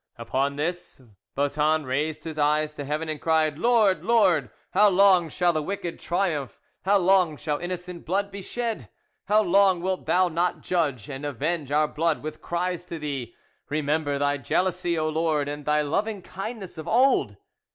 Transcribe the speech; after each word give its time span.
Upon 0.17 0.55
this 0.55 0.99
Baeton 1.35 1.85
raised 1.85 2.23
his 2.23 2.39
eyes 2.39 2.73
to 2.73 2.85
heaven 2.85 3.07
and 3.07 3.21
cried, 3.21 3.59
"Lord, 3.59 4.03
Lord! 4.03 4.49
how 4.71 4.89
long 4.89 5.29
shall 5.29 5.53
the 5.53 5.61
wicked 5.61 5.99
triumph? 5.99 6.59
How 6.85 6.97
long 6.97 7.37
shall 7.37 7.59
innocent 7.59 8.03
blood 8.03 8.31
be 8.31 8.41
shed? 8.41 8.89
How 9.25 9.43
long 9.43 9.79
wilt 9.79 10.07
Thou 10.07 10.27
not 10.27 10.61
judge 10.61 11.07
and 11.07 11.23
avenge 11.23 11.71
our 11.71 11.87
blood 11.87 12.23
with 12.23 12.41
cries 12.41 12.83
to 12.85 12.97
Thee? 12.97 13.35
Remember 13.69 14.17
Thy 14.17 14.37
jealousy, 14.37 14.97
O 14.97 15.07
Lord, 15.07 15.47
and 15.47 15.65
Thy 15.65 15.83
loving 15.83 16.23
kindness 16.23 16.79
of 16.79 16.87
old!" 16.87 17.37